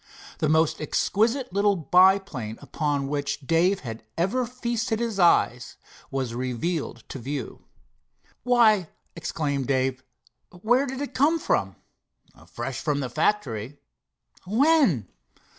The 0.39 0.49
most 0.49 0.81
exquisite 0.81 1.53
little 1.53 1.75
biplane 1.75 2.57
upon 2.59 3.05
which 3.07 3.41
Dave 3.45 3.81
had 3.81 4.01
ever 4.17 4.47
feasted 4.47 4.99
his 4.99 5.19
eyes 5.19 5.75
was 6.09 6.33
revealed 6.33 7.03
to 7.09 7.19
view. 7.19 7.65
"Why," 8.41 8.89
exclaimed 9.15 9.67
Dave, 9.67 10.01
"where 10.49 10.87
did 10.87 11.01
it 11.01 11.13
come 11.13 11.37
from?" 11.37 11.75
"Fresh 12.47 12.79
from 12.81 12.99
the 12.99 13.09
factory." 13.09 13.77
"When?" 14.47 15.07